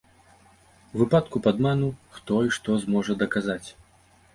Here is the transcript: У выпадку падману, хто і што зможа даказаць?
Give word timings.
У 0.93 1.01
выпадку 1.01 1.43
падману, 1.49 1.93
хто 2.19 2.43
і 2.49 2.59
што 2.59 2.83
зможа 2.87 3.23
даказаць? 3.25 3.65